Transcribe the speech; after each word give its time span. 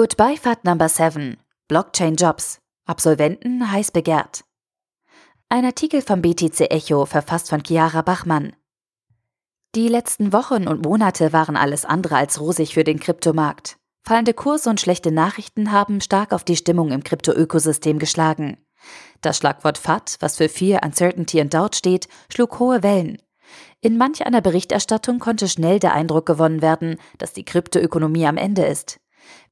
Goodbye 0.00 0.36
Fahrt 0.36 0.64
Number 0.64 0.88
7. 0.88 1.38
Blockchain 1.66 2.14
Jobs. 2.14 2.60
Absolventen 2.86 3.68
heiß 3.68 3.90
begehrt. 3.90 4.44
Ein 5.48 5.64
Artikel 5.64 6.02
vom 6.02 6.22
BTC 6.22 6.70
Echo, 6.70 7.04
verfasst 7.04 7.48
von 7.48 7.64
Chiara 7.64 8.02
Bachmann. 8.02 8.54
Die 9.74 9.88
letzten 9.88 10.32
Wochen 10.32 10.68
und 10.68 10.84
Monate 10.84 11.32
waren 11.32 11.56
alles 11.56 11.84
andere 11.84 12.14
als 12.14 12.40
rosig 12.40 12.74
für 12.74 12.84
den 12.84 13.00
Kryptomarkt. 13.00 13.76
Fallende 14.06 14.34
Kurse 14.34 14.70
und 14.70 14.80
schlechte 14.80 15.10
Nachrichten 15.10 15.72
haben 15.72 16.00
stark 16.00 16.32
auf 16.32 16.44
die 16.44 16.54
Stimmung 16.54 16.92
im 16.92 17.02
Krypto-Ökosystem 17.02 17.98
geschlagen. 17.98 18.56
Das 19.20 19.38
Schlagwort 19.38 19.78
FAT, 19.78 20.18
was 20.20 20.36
für 20.36 20.48
Fear, 20.48 20.84
Uncertainty 20.84 21.40
und 21.40 21.52
Doubt 21.52 21.74
steht, 21.74 22.06
schlug 22.32 22.60
hohe 22.60 22.84
Wellen. 22.84 23.20
In 23.80 23.98
manch 23.98 24.24
einer 24.24 24.42
Berichterstattung 24.42 25.18
konnte 25.18 25.48
schnell 25.48 25.80
der 25.80 25.92
Eindruck 25.92 26.26
gewonnen 26.26 26.62
werden, 26.62 27.00
dass 27.18 27.32
die 27.32 27.44
Kryptoökonomie 27.44 28.28
am 28.28 28.36
Ende 28.36 28.64
ist. 28.64 29.00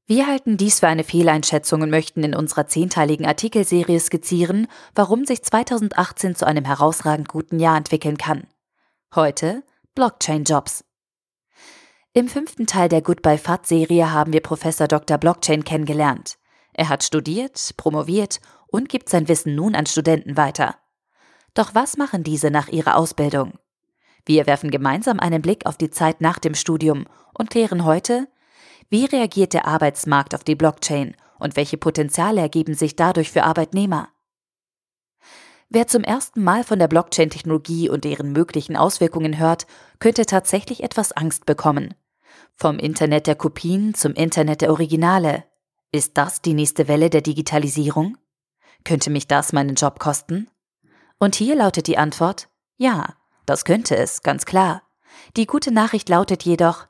Wir 0.09 0.25
halten 0.25 0.55
dies 0.55 0.79
für 0.79 0.87
eine 0.87 1.03
Fehleinschätzung 1.03 1.81
und 1.81 1.89
möchten 1.89 2.23
in 2.23 2.33
unserer 2.33 2.65
zehnteiligen 2.65 3.25
Artikelserie 3.25 3.99
skizzieren, 3.99 4.67
warum 4.95 5.25
sich 5.25 5.43
2018 5.43 6.33
zu 6.33 6.47
einem 6.47 6.63
herausragend 6.63 7.27
guten 7.27 7.59
Jahr 7.59 7.75
entwickeln 7.75 8.17
kann. 8.17 8.47
Heute 9.13 9.63
Blockchain-Jobs. 9.95 10.85
Im 12.13 12.29
fünften 12.29 12.67
Teil 12.67 12.87
der 12.87 13.01
Goodbye 13.01 13.37
FAT-Serie 13.37 14.13
haben 14.13 14.31
wir 14.31 14.39
Professor 14.39 14.87
Dr. 14.87 15.17
Blockchain 15.17 15.65
kennengelernt. 15.65 16.37
Er 16.71 16.87
hat 16.87 17.03
studiert, 17.03 17.73
promoviert 17.75 18.39
und 18.67 18.87
gibt 18.87 19.09
sein 19.09 19.27
Wissen 19.27 19.55
nun 19.55 19.75
an 19.75 19.87
Studenten 19.87 20.37
weiter. 20.37 20.77
Doch 21.53 21.75
was 21.75 21.97
machen 21.97 22.23
diese 22.23 22.49
nach 22.49 22.69
ihrer 22.69 22.95
Ausbildung? 22.95 23.59
Wir 24.25 24.47
werfen 24.47 24.71
gemeinsam 24.71 25.19
einen 25.19 25.41
Blick 25.41 25.65
auf 25.65 25.75
die 25.75 25.89
Zeit 25.89 26.21
nach 26.21 26.39
dem 26.39 26.55
Studium 26.55 27.07
und 27.33 27.49
klären 27.49 27.83
heute, 27.83 28.29
wie 28.89 29.05
reagiert 29.05 29.53
der 29.53 29.67
Arbeitsmarkt 29.67 30.33
auf 30.33 30.43
die 30.43 30.55
Blockchain 30.55 31.15
und 31.39 31.55
welche 31.55 31.77
Potenziale 31.77 32.41
ergeben 32.41 32.73
sich 32.73 32.95
dadurch 32.95 33.31
für 33.31 33.43
Arbeitnehmer? 33.43 34.09
Wer 35.69 35.87
zum 35.87 36.03
ersten 36.03 36.43
Mal 36.43 36.63
von 36.63 36.79
der 36.79 36.87
Blockchain-Technologie 36.87 37.89
und 37.89 38.05
deren 38.05 38.31
möglichen 38.31 38.77
Auswirkungen 38.77 39.37
hört, 39.37 39.67
könnte 39.99 40.25
tatsächlich 40.25 40.81
etwas 40.81 41.11
Angst 41.11 41.45
bekommen. 41.45 41.93
Vom 42.55 42.79
Internet 42.79 43.27
der 43.27 43.35
Kopien 43.35 43.93
zum 43.93 44.13
Internet 44.13 44.61
der 44.61 44.71
Originale. 44.71 45.43
Ist 45.91 46.17
das 46.17 46.41
die 46.41 46.53
nächste 46.53 46.87
Welle 46.87 47.09
der 47.09 47.21
Digitalisierung? 47.21 48.17
Könnte 48.85 49.09
mich 49.09 49.27
das 49.27 49.51
meinen 49.51 49.75
Job 49.75 49.99
kosten? 49.99 50.49
Und 51.19 51.35
hier 51.35 51.55
lautet 51.55 51.87
die 51.87 51.97
Antwort, 51.97 52.47
ja, 52.77 53.15
das 53.45 53.65
könnte 53.65 53.97
es, 53.97 54.21
ganz 54.21 54.45
klar. 54.45 54.83
Die 55.35 55.47
gute 55.47 55.71
Nachricht 55.71 56.07
lautet 56.07 56.43
jedoch, 56.43 56.87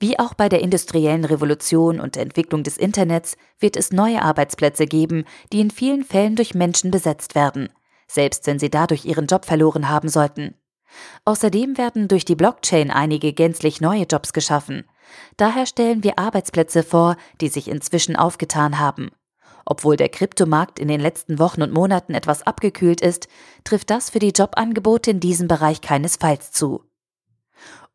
wie 0.00 0.18
auch 0.18 0.34
bei 0.34 0.48
der 0.48 0.60
industriellen 0.60 1.24
Revolution 1.24 1.98
und 2.00 2.14
der 2.14 2.22
Entwicklung 2.22 2.62
des 2.62 2.76
Internets 2.76 3.36
wird 3.58 3.76
es 3.76 3.92
neue 3.92 4.22
Arbeitsplätze 4.22 4.86
geben, 4.86 5.24
die 5.52 5.60
in 5.60 5.70
vielen 5.70 6.04
Fällen 6.04 6.36
durch 6.36 6.54
Menschen 6.54 6.90
besetzt 6.90 7.34
werden, 7.34 7.68
selbst 8.06 8.46
wenn 8.46 8.58
sie 8.58 8.70
dadurch 8.70 9.04
ihren 9.04 9.26
Job 9.26 9.44
verloren 9.44 9.88
haben 9.88 10.08
sollten. 10.08 10.54
Außerdem 11.24 11.76
werden 11.76 12.08
durch 12.08 12.24
die 12.24 12.36
Blockchain 12.36 12.90
einige 12.90 13.32
gänzlich 13.32 13.80
neue 13.80 14.04
Jobs 14.04 14.32
geschaffen. 14.32 14.84
Daher 15.36 15.66
stellen 15.66 16.04
wir 16.04 16.18
Arbeitsplätze 16.18 16.82
vor, 16.82 17.16
die 17.40 17.48
sich 17.48 17.68
inzwischen 17.68 18.16
aufgetan 18.16 18.78
haben. 18.78 19.10
Obwohl 19.66 19.96
der 19.96 20.08
Kryptomarkt 20.08 20.78
in 20.78 20.88
den 20.88 21.00
letzten 21.00 21.38
Wochen 21.38 21.60
und 21.60 21.72
Monaten 21.72 22.14
etwas 22.14 22.42
abgekühlt 22.46 23.02
ist, 23.02 23.28
trifft 23.64 23.90
das 23.90 24.08
für 24.08 24.18
die 24.18 24.32
Jobangebote 24.34 25.10
in 25.10 25.20
diesem 25.20 25.46
Bereich 25.46 25.82
keinesfalls 25.82 26.52
zu. 26.52 26.87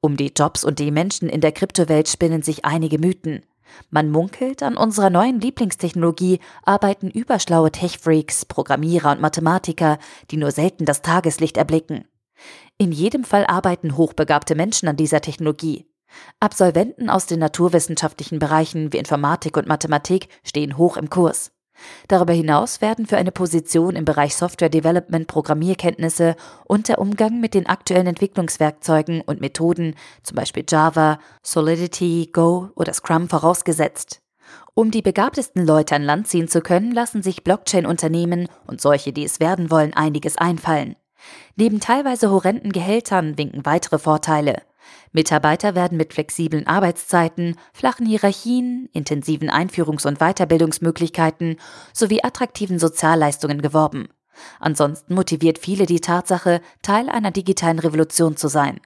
Um 0.05 0.17
die 0.17 0.33
Jobs 0.37 0.65
und 0.65 0.79
die 0.79 0.91
Menschen 0.91 1.29
in 1.29 1.39
der 1.39 1.53
Kryptowelt 1.53 2.09
spinnen 2.09 2.41
sich 2.41 2.65
einige 2.65 2.99
Mythen. 2.99 3.45
Man 3.89 4.11
munkelt, 4.11 4.61
an 4.61 4.75
unserer 4.75 5.09
neuen 5.09 5.39
Lieblingstechnologie 5.39 6.41
arbeiten 6.63 7.09
überschlaue 7.09 7.71
Tech-Freaks, 7.71 8.43
Programmierer 8.43 9.13
und 9.13 9.21
Mathematiker, 9.21 9.99
die 10.29 10.35
nur 10.35 10.51
selten 10.51 10.83
das 10.83 11.03
Tageslicht 11.03 11.55
erblicken. 11.55 12.03
In 12.77 12.91
jedem 12.91 13.23
Fall 13.23 13.45
arbeiten 13.45 13.95
hochbegabte 13.95 14.55
Menschen 14.55 14.89
an 14.89 14.97
dieser 14.97 15.21
Technologie. 15.21 15.85
Absolventen 16.41 17.09
aus 17.09 17.25
den 17.25 17.39
naturwissenschaftlichen 17.39 18.39
Bereichen 18.39 18.91
wie 18.91 18.97
Informatik 18.97 19.55
und 19.55 19.69
Mathematik 19.69 20.27
stehen 20.43 20.77
hoch 20.77 20.97
im 20.97 21.09
Kurs. 21.09 21.53
Darüber 22.07 22.33
hinaus 22.33 22.81
werden 22.81 23.05
für 23.05 23.17
eine 23.17 23.31
Position 23.31 23.95
im 23.95 24.05
Bereich 24.05 24.35
Software 24.35 24.69
Development 24.69 25.27
Programmierkenntnisse 25.27 26.35
und 26.65 26.87
der 26.87 26.99
Umgang 26.99 27.39
mit 27.39 27.53
den 27.53 27.67
aktuellen 27.67 28.07
Entwicklungswerkzeugen 28.07 29.21
und 29.21 29.41
Methoden, 29.41 29.95
zum 30.23 30.35
Beispiel 30.35 30.65
Java, 30.67 31.19
Solidity, 31.41 32.29
Go 32.31 32.69
oder 32.75 32.93
Scrum 32.93 33.29
vorausgesetzt. 33.29 34.21
Um 34.75 34.89
die 34.89 35.01
begabtesten 35.01 35.65
Leute 35.65 35.95
an 35.95 36.03
Land 36.03 36.27
ziehen 36.27 36.47
zu 36.47 36.61
können, 36.61 36.91
lassen 36.91 37.21
sich 37.21 37.43
Blockchain-Unternehmen 37.43 38.47
und 38.65 38.81
solche, 38.81 39.13
die 39.13 39.23
es 39.23 39.39
werden 39.39 39.69
wollen, 39.69 39.93
einiges 39.93 40.37
einfallen. 40.37 40.95
Neben 41.55 41.79
teilweise 41.79 42.31
horrenden 42.31 42.71
Gehältern 42.71 43.37
winken 43.37 43.65
weitere 43.65 43.99
Vorteile. 43.99 44.63
Mitarbeiter 45.11 45.75
werden 45.75 45.97
mit 45.97 46.13
flexiblen 46.13 46.67
Arbeitszeiten, 46.67 47.55
flachen 47.73 48.05
Hierarchien, 48.05 48.89
intensiven 48.93 49.49
Einführungs- 49.49 50.07
und 50.07 50.19
Weiterbildungsmöglichkeiten 50.19 51.57
sowie 51.93 52.23
attraktiven 52.23 52.79
Sozialleistungen 52.79 53.61
geworben. 53.61 54.09
Ansonsten 54.59 55.13
motiviert 55.13 55.59
viele 55.59 55.85
die 55.85 55.99
Tatsache, 55.99 56.61
Teil 56.81 57.09
einer 57.09 57.31
digitalen 57.31 57.79
Revolution 57.79 58.37
zu 58.37 58.47
sein. 58.47 58.79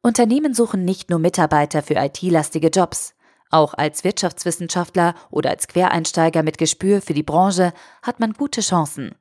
Unternehmen 0.00 0.54
suchen 0.54 0.84
nicht 0.84 1.10
nur 1.10 1.18
Mitarbeiter 1.18 1.82
für 1.82 1.94
IT-lastige 1.94 2.68
Jobs. 2.68 3.14
Auch 3.50 3.74
als 3.74 4.04
Wirtschaftswissenschaftler 4.04 5.14
oder 5.30 5.50
als 5.50 5.68
Quereinsteiger 5.68 6.42
mit 6.42 6.58
Gespür 6.58 7.00
für 7.02 7.14
die 7.14 7.22
Branche 7.22 7.72
hat 8.02 8.20
man 8.20 8.34
gute 8.34 8.60
Chancen. 8.60 9.14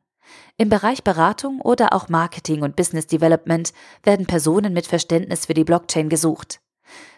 Im 0.57 0.69
Bereich 0.69 1.03
Beratung 1.03 1.61
oder 1.61 1.93
auch 1.93 2.09
Marketing 2.09 2.61
und 2.61 2.75
Business 2.75 3.07
Development 3.07 3.71
werden 4.03 4.25
Personen 4.25 4.73
mit 4.73 4.87
Verständnis 4.87 5.45
für 5.45 5.53
die 5.53 5.63
Blockchain 5.63 6.09
gesucht. 6.09 6.59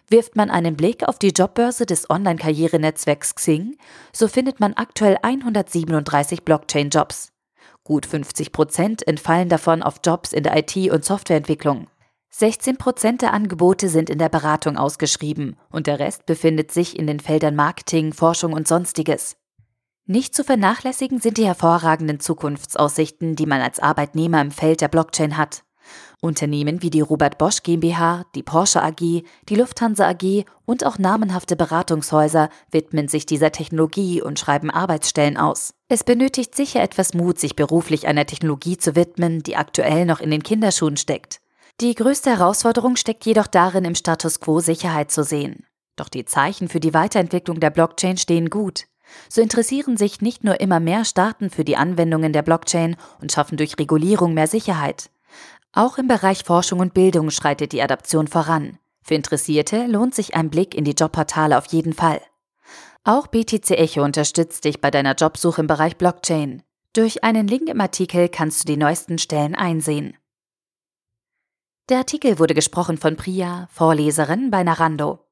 Wirft 0.08 0.36
man 0.36 0.50
einen 0.50 0.76
Blick 0.76 1.08
auf 1.08 1.20
die 1.20 1.30
Jobbörse 1.30 1.86
des 1.86 2.10
Online-Karrierenetzwerks 2.10 3.36
Xing, 3.36 3.78
so 4.12 4.28
findet 4.28 4.60
man 4.60 4.74
aktuell 4.74 5.18
137 5.22 6.44
Blockchain-Jobs. 6.44 7.32
Gut 7.84 8.06
50 8.06 8.52
Prozent 8.52 9.08
entfallen 9.08 9.50
davon 9.50 9.84
auf 9.84 10.02
Jobs 10.04 10.34
in 10.34 10.44
der 10.44 10.58
IT- 10.58 10.92
und 10.92 11.06
Softwareentwicklung. 11.06 11.88
16 12.32 12.78
Prozent 12.78 13.22
der 13.24 13.34
Angebote 13.34 13.90
sind 13.90 14.10
in 14.10 14.20
der 14.20 14.30
Beratung 14.30 14.78
ausgeschrieben 14.78 15.56
und 15.72 15.88
der 15.88 16.00
Rest 16.00 16.26
befindet 16.28 16.72
sich 16.72 16.98
in 16.98 17.08
den 17.08 17.20
Feldern 17.20 17.56
Marketing, 17.56 18.14
Forschung 18.14 18.54
und 18.54 18.68
Sonstiges. 18.68 19.39
Nicht 20.12 20.34
zu 20.34 20.44
vernachlässigen 20.44 21.20
sind 21.20 21.38
die 21.38 21.46
hervorragenden 21.46 22.20
Zukunftsaussichten, 22.20 23.36
die 23.36 23.46
man 23.46 23.62
als 23.62 23.78
Arbeitnehmer 23.80 24.42
im 24.42 24.50
Feld 24.50 24.82
der 24.82 24.88
Blockchain 24.88 25.38
hat. 25.38 25.62
Unternehmen 26.20 26.82
wie 26.82 26.90
die 26.90 27.02
Robert 27.02 27.38
Bosch 27.38 27.62
GmbH, 27.62 28.26
die 28.34 28.42
Porsche 28.42 28.82
AG, 28.82 28.98
die 28.98 29.56
Lufthansa 29.56 30.10
AG 30.10 30.46
und 30.66 30.84
auch 30.84 30.98
namenhafte 30.98 31.56
Beratungshäuser 31.56 32.50
widmen 32.72 33.08
sich 33.08 33.28
dieser 33.28 33.52
Technologie 33.52 34.20
und 34.20 34.40
schreiben 34.40 34.72
Arbeitsstellen 34.72 35.38
aus. 35.38 35.76
Es 35.90 36.04
benötigt 36.04 36.56
sicher 36.56 36.82
etwas 36.82 37.14
Mut, 37.14 37.40
sich 37.40 37.56
beruflich 37.56 38.08
einer 38.08 38.26
Technologie 38.26 38.78
zu 38.78 38.96
widmen, 38.96 39.44
die 39.44 39.58
aktuell 39.58 40.08
noch 40.08 40.22
in 40.22 40.32
den 40.32 40.42
Kinderschuhen 40.42 40.98
steckt. 40.98 41.40
Die 41.82 41.94
größte 41.94 42.32
Herausforderung 42.32 42.96
steckt 42.96 43.28
jedoch 43.28 43.46
darin, 43.46 43.86
im 43.86 43.94
Status 43.94 44.40
quo 44.40 44.60
Sicherheit 44.60 45.12
zu 45.12 45.24
sehen. 45.24 45.68
Doch 45.96 46.10
die 46.10 46.26
Zeichen 46.26 46.68
für 46.68 46.80
die 46.80 46.96
Weiterentwicklung 46.96 47.60
der 47.60 47.70
Blockchain 47.70 48.18
stehen 48.18 48.50
gut. 48.50 48.89
So 49.30 49.42
interessieren 49.42 49.98
sich 49.98 50.22
nicht 50.22 50.44
nur 50.44 50.60
immer 50.60 50.80
mehr 50.80 51.06
Staaten 51.06 51.50
für 51.50 51.64
die 51.64 51.78
Anwendungen 51.78 52.34
der 52.34 52.42
Blockchain 52.42 52.96
und 53.22 53.32
schaffen 53.32 53.58
durch 53.58 53.78
Regulierung 53.78 54.34
mehr 54.34 54.48
Sicherheit. 54.48 55.10
Auch 55.72 55.98
im 55.98 56.08
Bereich 56.08 56.44
Forschung 56.44 56.80
und 56.80 56.94
Bildung 56.94 57.30
schreitet 57.30 57.72
die 57.72 57.82
Adaption 57.82 58.28
voran. 58.28 58.80
Für 59.02 59.16
Interessierte 59.16 59.86
lohnt 59.88 60.16
sich 60.16 60.36
ein 60.36 60.50
Blick 60.50 60.76
in 60.76 60.84
die 60.84 60.94
Jobportale 60.94 61.58
auf 61.58 61.66
jeden 61.68 61.94
Fall. 61.94 62.22
Auch 63.04 63.28
BTC 63.28 63.72
Echo 63.72 64.04
unterstützt 64.04 64.66
dich 64.66 64.82
bei 64.82 64.92
deiner 64.92 65.16
Jobsuche 65.16 65.62
im 65.62 65.68
Bereich 65.68 65.98
Blockchain. 65.98 66.64
Durch 66.94 67.24
einen 67.24 67.48
Link 67.48 67.70
im 67.70 67.82
Artikel 67.82 68.30
kannst 68.30 68.64
du 68.64 68.74
die 68.74 68.78
neuesten 68.78 69.20
Stellen 69.20 69.56
einsehen. 69.56 70.18
Der 71.90 72.00
Artikel 72.00 72.40
wurde 72.40 72.54
gesprochen 72.54 72.98
von 72.98 73.16
Priya, 73.16 73.68
Vorleserin 73.72 74.52
bei 74.52 74.64
Narando. 74.64 75.26